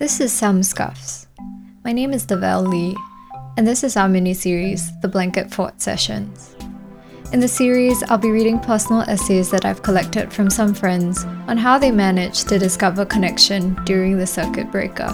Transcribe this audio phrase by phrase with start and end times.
[0.00, 1.26] This is Some Scuffs.
[1.84, 2.96] My name is Devel Lee,
[3.58, 6.56] and this is our mini series, The Blanket Fort Sessions.
[7.34, 11.58] In the series, I'll be reading personal essays that I've collected from some friends on
[11.58, 15.12] how they managed to discover connection during the circuit breaker.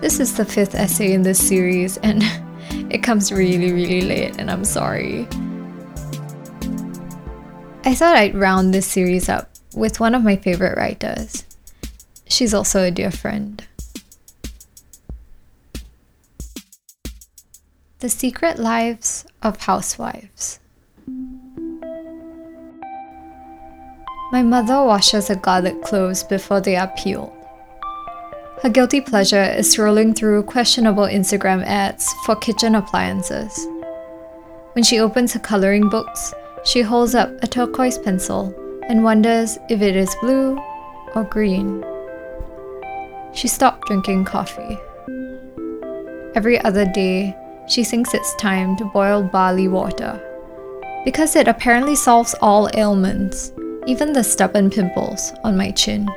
[0.00, 2.24] This is the fifth essay in this series, and
[2.92, 5.28] it comes really, really late, and I'm sorry.
[7.84, 11.44] I thought I'd round this series up with one of my favorite writers.
[12.28, 13.66] She's also a dear friend.
[18.00, 20.60] The Secret Lives of Housewives.
[24.32, 27.32] My mother washes her garlic cloves before they are peeled.
[28.62, 33.66] Her guilty pleasure is scrolling through questionable Instagram ads for kitchen appliances.
[34.72, 38.54] When she opens her coloring books, she holds up a turquoise pencil
[38.88, 40.58] and wonders if it is blue
[41.14, 41.84] or green.
[43.36, 44.78] She stopped drinking coffee.
[46.34, 47.36] Every other day,
[47.68, 50.18] she thinks it's time to boil barley water
[51.04, 53.52] because it apparently solves all ailments,
[53.86, 56.08] even the stubborn pimples on my chin.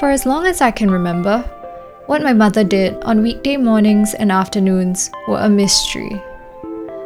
[0.00, 1.38] For as long as I can remember,
[2.06, 6.20] what my mother did on weekday mornings and afternoons were a mystery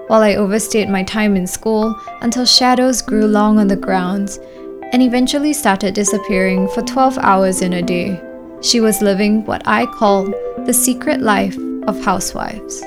[0.07, 4.39] while I overstayed my time in school until shadows grew long on the grounds
[4.93, 8.21] and eventually started disappearing for 12 hours in a day.
[8.63, 10.25] She was living what I call
[10.65, 11.57] the secret life
[11.87, 12.83] of housewives.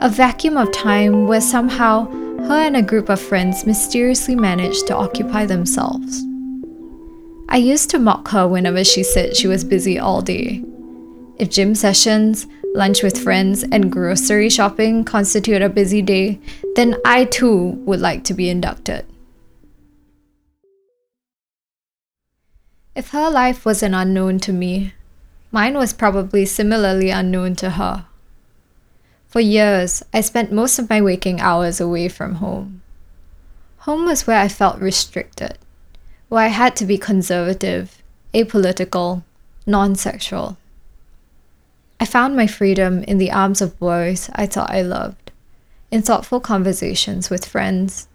[0.00, 2.10] A vacuum of time where somehow
[2.48, 6.24] her and a group of friends mysteriously managed to occupy themselves.
[7.48, 10.64] I used to mock her whenever she said she was busy all day.
[11.36, 16.40] If gym sessions, lunch with friends, and grocery shopping constitute a busy day,
[16.76, 19.04] then I too would like to be inducted.
[22.94, 24.92] If her life was an unknown to me,
[25.50, 28.04] mine was probably similarly unknown to her.
[29.28, 32.82] For years, I spent most of my waking hours away from home.
[33.78, 35.56] Home was where I felt restricted,
[36.28, 38.02] where I had to be conservative,
[38.34, 39.22] apolitical,
[39.66, 40.58] non sexual.
[41.98, 45.32] I found my freedom in the arms of boys I thought I loved,
[45.90, 48.06] in thoughtful conversations with friends,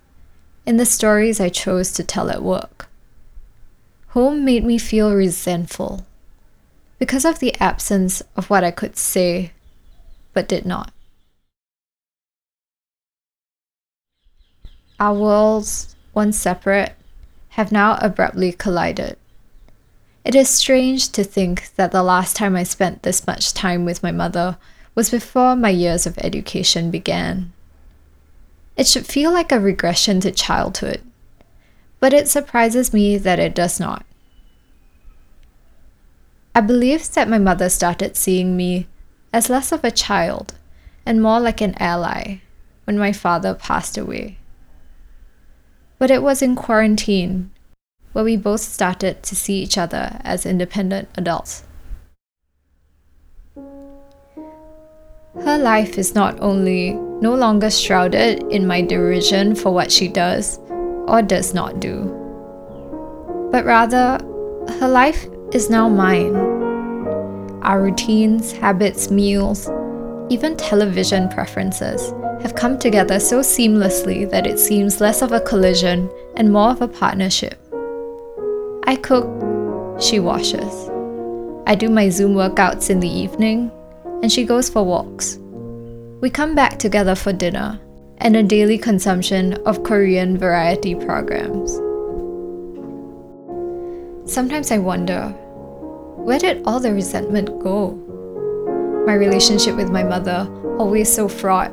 [0.68, 2.87] in the stories I chose to tell at work.
[4.17, 6.03] Home made me feel resentful
[6.97, 9.51] because of the absence of what I could say
[10.33, 10.91] but did not.
[15.00, 16.95] Our worlds, once separate,
[17.50, 19.17] have now abruptly collided.
[20.25, 24.01] It is strange to think that the last time I spent this much time with
[24.01, 24.57] my mother
[24.95, 27.53] was before my years of education began.
[28.78, 31.03] It should feel like a regression to childhood,
[32.00, 34.06] but it surprises me that it does not.
[36.53, 38.88] I believe that my mother started seeing me
[39.31, 40.56] as less of a child
[41.06, 42.38] and more like an ally
[42.85, 44.38] when my father passed away.
[46.00, 47.52] But it was in quarantine
[48.14, 51.64] where we both started to see each other as independent adults.
[55.44, 60.59] Her life is not only no longer shrouded in my derision for what she does
[61.07, 62.03] or does not do,
[63.51, 64.19] but rather,
[64.79, 66.35] her life is now mine.
[67.63, 69.69] Our routines, habits, meals,
[70.29, 76.09] even television preferences have come together so seamlessly that it seems less of a collision
[76.35, 77.57] and more of a partnership.
[78.85, 79.25] I cook,
[80.01, 80.90] she washes.
[81.66, 83.72] I do my Zoom workouts in the evening,
[84.22, 85.40] and she goes for walks.
[86.22, 87.79] We come back together for dinner
[88.19, 91.75] and a daily consumption of Korean variety programs.
[94.31, 95.29] Sometimes I wonder
[96.17, 97.91] where did all the resentment go?
[99.05, 100.47] My relationship with my mother,
[100.78, 101.72] always so fraught,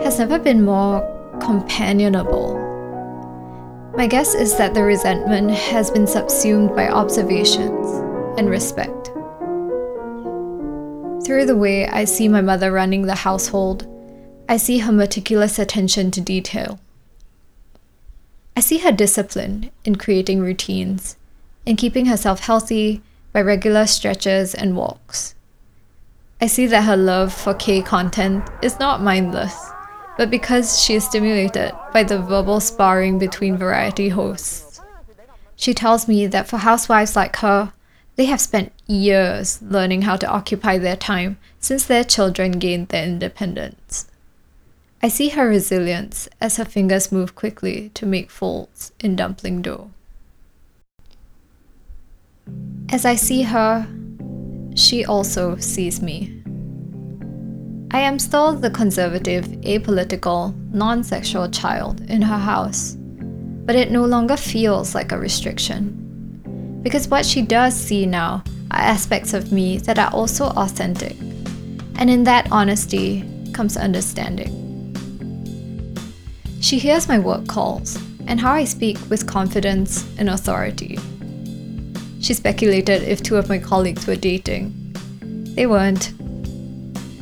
[0.00, 1.02] has never been more
[1.40, 2.64] companionable
[3.96, 7.86] my guess is that the resentment has been subsumed by observations
[8.36, 9.06] and respect.
[11.24, 13.86] Through the way I see my mother running the household,
[14.54, 16.78] I see her meticulous attention to detail.
[18.56, 21.16] I see her discipline in creating routines,
[21.66, 23.02] in keeping herself healthy
[23.32, 25.34] by regular stretches and walks.
[26.40, 29.56] I see that her love for K content is not mindless
[30.16, 34.80] but because she is stimulated by the verbal sparring between variety hosts.
[35.56, 37.72] She tells me that for housewives like her,
[38.14, 43.02] they have spent years learning how to occupy their time since their children gained their
[43.02, 44.06] independence.
[45.04, 49.90] I see her resilience as her fingers move quickly to make folds in dumpling dough.
[52.88, 53.86] As I see her,
[54.74, 56.42] she also sees me.
[57.90, 62.96] I am still the conservative, apolitical, non sexual child in her house,
[63.66, 66.80] but it no longer feels like a restriction.
[66.82, 71.14] Because what she does see now are aspects of me that are also authentic,
[71.98, 73.22] and in that honesty
[73.52, 74.63] comes understanding.
[76.64, 80.98] She hears my work calls and how I speak with confidence and authority.
[82.22, 84.72] She speculated if two of my colleagues were dating.
[85.56, 86.14] They weren't.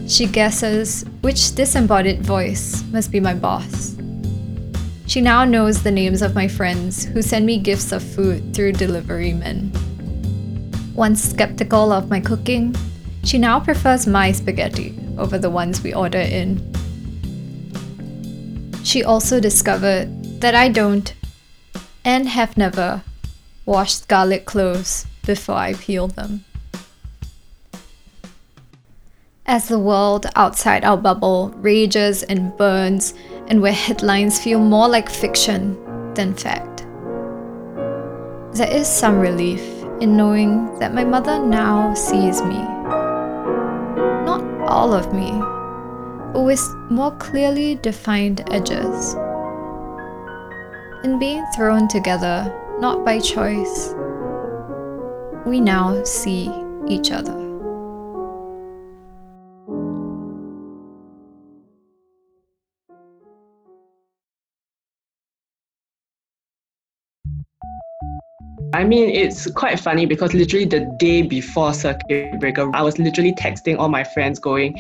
[0.07, 3.97] She guesses which disembodied voice must be my boss.
[5.09, 8.75] She now knows the names of my friends who send me gifts of food through
[8.75, 9.73] delivery men.
[10.95, 12.77] Once skeptical of my cooking,
[13.25, 16.72] she now prefers my spaghetti over the ones we order in.
[18.93, 21.15] She also discovered that I don't,
[22.05, 23.03] and have never,
[23.65, 26.45] washed garlic cloves before I peel them.
[29.47, 33.15] As the world outside our bubble rages and burns,
[33.47, 35.73] and where headlines feel more like fiction
[36.13, 36.85] than fact,
[38.53, 39.63] there is some relief
[40.03, 42.61] in knowing that my mother now sees me.
[44.29, 45.31] Not all of me,
[46.35, 49.15] with more clearly defined edges.
[51.05, 53.95] In being thrown together, not by choice,
[55.45, 56.51] we now see
[56.89, 57.52] each other.
[68.83, 73.33] I mean, it's quite funny because literally the day before circuit breaker, I was literally
[73.33, 74.77] texting all my friends going,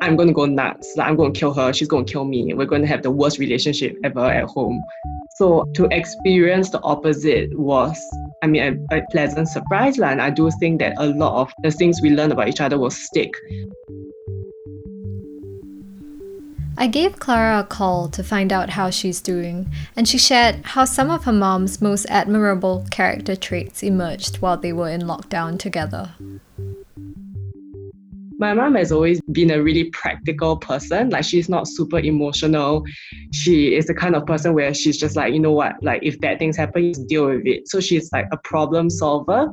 [0.00, 0.92] I'm going to go nuts.
[0.98, 1.72] I'm going to kill her.
[1.72, 2.52] She's going to kill me.
[2.52, 4.82] We're going to have the worst relationship ever at home.
[5.36, 7.96] So to experience the opposite was,
[8.42, 10.00] I mean, a, a pleasant surprise.
[10.00, 12.76] And I do think that a lot of the things we learn about each other
[12.76, 13.30] will stick.
[16.76, 20.84] I gave Clara a call to find out how she's doing, and she shared how
[20.84, 26.10] some of her mom's most admirable character traits emerged while they were in lockdown together.
[28.38, 31.10] My mom has always been a really practical person.
[31.10, 32.84] Like she's not super emotional.
[33.32, 36.18] She is the kind of person where she's just like, you know what, like if
[36.18, 37.68] bad things happen, you deal with it.
[37.68, 39.46] So she's like a problem solver.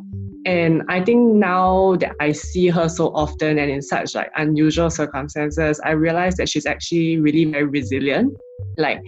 [0.45, 4.89] And I think now that I see her so often and in such like unusual
[4.89, 8.35] circumstances, I realize that she's actually really very resilient.
[8.77, 9.01] Like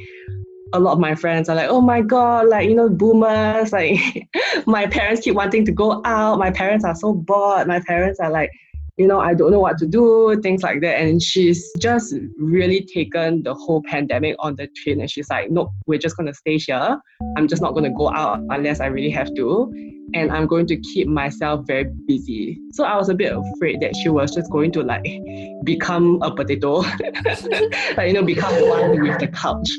[0.74, 4.28] a lot of my friends are like, oh my God, like, you know, boomers, like
[4.66, 6.40] my parents keep wanting to go out.
[6.40, 7.68] My parents are so bored.
[7.68, 8.52] My parents are like,
[8.98, 11.00] you know, I don't know what to do, things like that.
[11.00, 15.02] And she's just really taken the whole pandemic on the chin.
[15.02, 17.00] And she's like, nope, we're just going to stay here.
[17.36, 19.72] I'm just not going to go out unless I really have to.
[20.14, 22.60] And I'm going to keep myself very busy.
[22.74, 25.04] So I was a bit afraid that she was just going to like
[25.64, 26.78] become a potato,
[27.98, 29.70] like, you know, become one with the couch.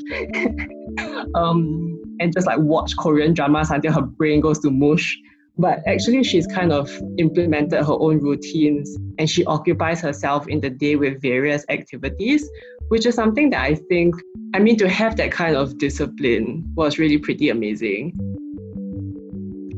[1.35, 5.17] um, and just like watch Korean dramas until her brain goes to mush.
[5.57, 10.69] But actually, she's kind of implemented her own routines and she occupies herself in the
[10.69, 12.47] day with various activities,
[12.89, 14.15] which is something that I think,
[14.53, 18.13] I mean, to have that kind of discipline was really pretty amazing.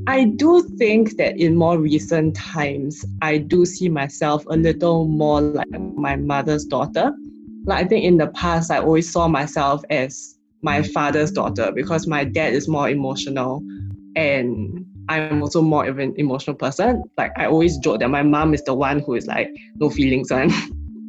[0.08, 5.42] I do think that in more recent times, I do see myself a little more
[5.42, 7.14] like my mother's daughter.
[7.66, 12.08] Like, I think in the past, I always saw myself as my father's daughter because
[12.08, 13.62] my dad is more emotional
[14.16, 17.04] and I'm also more of an emotional person.
[17.18, 20.32] Like I always joke that my mom is the one who is like no feelings
[20.32, 20.52] on.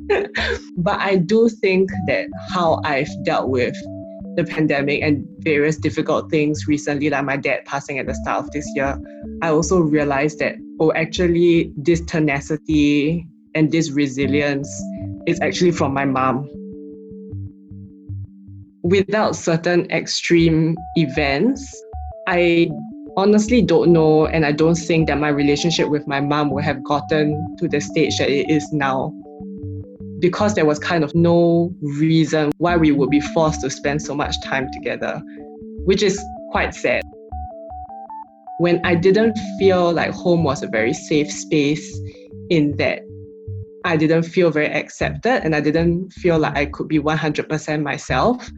[0.77, 3.77] but I do think that how I've dealt with
[4.37, 8.51] the pandemic and various difficult things recently, like my dad passing at the start of
[8.53, 8.99] this year,
[9.43, 14.71] I also realized that oh actually this tenacity and this resilience
[15.27, 16.49] is actually from my mom.
[18.85, 21.83] Without certain extreme events,
[22.29, 22.71] I
[23.19, 26.83] honestly don't know, and I don't think that my relationship with my mom would have
[26.85, 29.13] gotten to the stage that it is now.
[30.21, 34.15] Because there was kind of no reason why we would be forced to spend so
[34.15, 35.21] much time together,
[35.85, 36.23] which is
[36.53, 37.03] quite sad.
[38.61, 42.01] When I didn't feel like home was a very safe space,
[42.51, 43.01] in that
[43.85, 48.51] I didn't feel very accepted and I didn't feel like I could be 100% myself,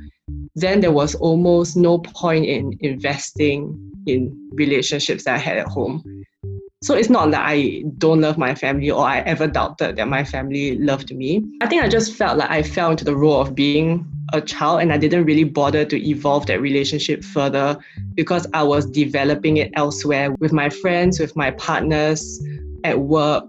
[0.55, 6.03] then there was almost no point in investing in relationships that I had at home.
[6.83, 10.25] So it's not that I don't love my family or I ever doubted that my
[10.25, 11.45] family loved me.
[11.61, 14.81] I think I just felt like I fell into the role of being a child
[14.81, 17.79] and I didn't really bother to evolve that relationship further
[18.15, 22.43] because I was developing it elsewhere with my friends, with my partners,
[22.85, 23.49] at work.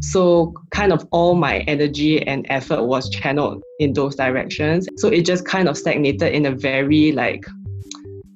[0.00, 4.88] So, kind of all my energy and effort was channeled in those directions.
[4.96, 7.46] So, it just kind of stagnated in a very like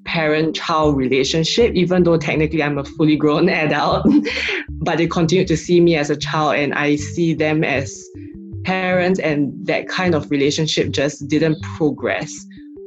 [0.05, 4.07] parent child relationship, even though technically I'm a fully grown adult.
[4.81, 8.03] but they continue to see me as a child and I see them as
[8.65, 12.33] parents, and that kind of relationship just didn't progress.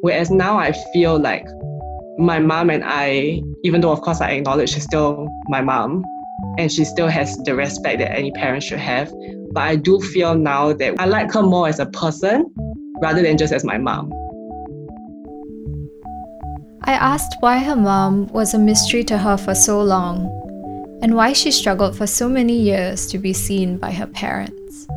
[0.01, 1.46] Whereas now I feel like
[2.18, 6.04] my mom and I, even though of course I acknowledge she's still my mom,
[6.58, 9.12] and she still has the respect that any parent should have.
[9.51, 12.46] But I do feel now that I like her more as a person
[13.01, 14.12] rather than just as my mom.
[16.84, 20.25] I asked why her mom was a mystery to her for so long
[21.01, 24.88] and why she struggled for so many years to be seen by her parents.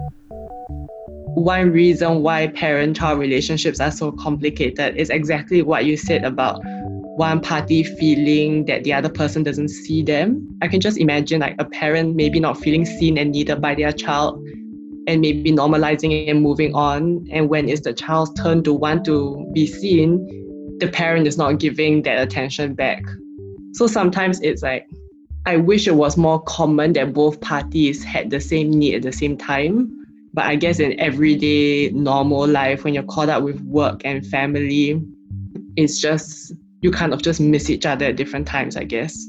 [1.35, 6.63] One reason why parent child relationships are so complicated is exactly what you said about
[7.17, 10.59] one party feeling that the other person doesn't see them.
[10.63, 13.93] I can just imagine like a parent maybe not feeling seen and needed by their
[13.93, 14.45] child
[15.07, 17.27] and maybe normalizing and moving on.
[17.31, 20.27] And when it's the child's turn to want to be seen,
[20.81, 23.03] the parent is not giving that attention back.
[23.75, 24.89] So sometimes it's like,
[25.47, 29.13] I wish it was more common that both parties had the same need at the
[29.13, 30.05] same time.
[30.33, 35.01] But I guess in everyday normal life, when you're caught up with work and family,
[35.77, 36.53] it's just
[36.85, 39.27] you kind of just miss each other at different times, I guess.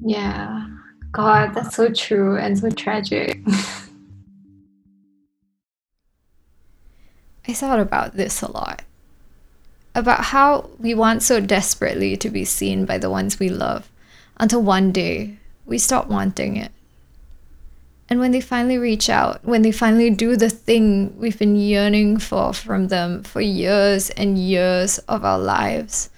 [0.00, 0.66] Yeah.
[1.12, 3.42] God, that's so true and so tragic.
[7.46, 8.80] I thought about this a lot.
[9.94, 13.90] About how we want so desperately to be seen by the ones we love
[14.38, 16.72] until one day we stop wanting it.
[18.08, 22.16] And when they finally reach out, when they finally do the thing we've been yearning
[22.16, 26.08] for from them for years and years of our lives,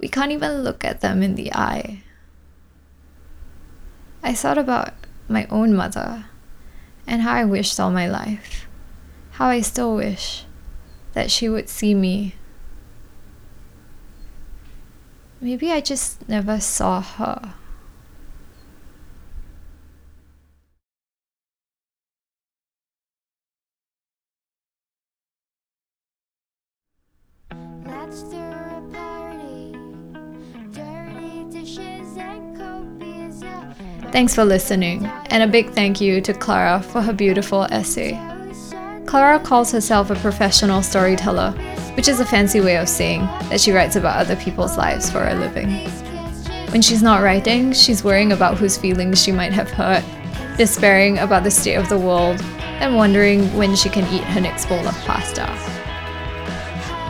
[0.00, 2.02] we can't even look at them in the eye.
[4.22, 4.94] I thought about
[5.28, 6.26] my own mother
[7.06, 8.66] and how I wished all my life,
[9.32, 10.44] how I still wish
[11.12, 12.34] that she would see me.
[15.40, 17.54] Maybe I just never saw her.
[34.12, 38.18] Thanks for listening, and a big thank you to Clara for her beautiful essay.
[39.06, 41.52] Clara calls herself a professional storyteller,
[41.94, 45.28] which is a fancy way of saying that she writes about other people's lives for
[45.28, 45.70] a living.
[46.72, 50.04] When she's not writing, she's worrying about whose feelings she might have hurt,
[50.56, 52.40] despairing about the state of the world,
[52.80, 55.46] and wondering when she can eat her next bowl of pasta.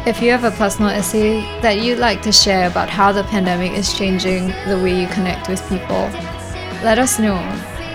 [0.06, 3.72] If you have a personal essay that you'd like to share about how the pandemic
[3.72, 6.10] is changing the way you connect with people,
[6.82, 7.38] let us know.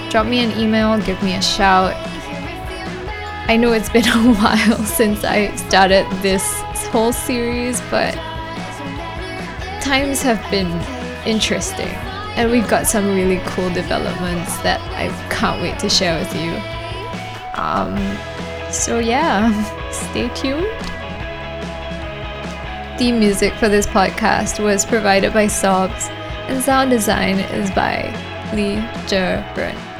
[0.09, 1.93] Drop me an email, give me a shout.
[3.47, 6.43] I know it's been a while since I started this
[6.91, 8.13] whole series, but
[9.81, 10.71] times have been
[11.27, 11.89] interesting.
[12.37, 16.51] And we've got some really cool developments that I can't wait to share with you.
[17.53, 17.95] Um,
[18.71, 19.51] so, yeah,
[19.91, 20.65] stay tuned.
[22.99, 26.07] The music for this podcast was provided by Sobs,
[26.47, 28.13] and sound design is by
[28.53, 29.94] Lee Jurbrun.